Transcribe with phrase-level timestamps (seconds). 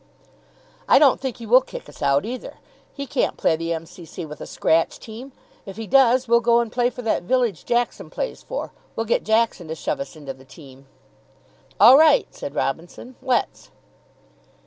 [0.89, 2.55] "I don't think he will kick us out, either.
[2.91, 4.25] He can't play the M.C.C.
[4.25, 5.31] with a scratch team.
[5.63, 8.71] If he does, we'll go and play for that village Jackson plays for.
[8.95, 10.87] We'll get Jackson to shove us into the team."
[11.79, 13.15] "All right," said Robinson.
[13.21, 13.69] "Let's."